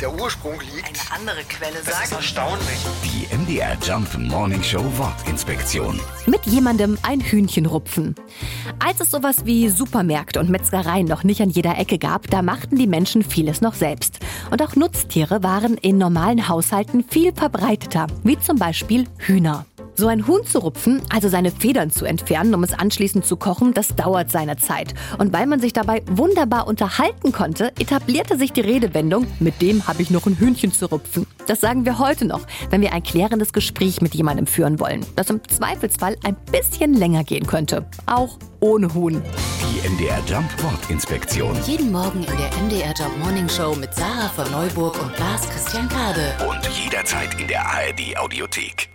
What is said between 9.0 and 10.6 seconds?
es sowas wie Supermärkte und